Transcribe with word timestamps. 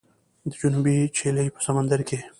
د 0.49 0.51
جنوبي 0.61 0.97
چیلي 1.17 1.45
په 1.53 1.59
سمندر 1.65 1.99
کې 2.07 2.19